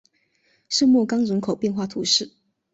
[0.67, 2.31] 圣莫冈人口变化图示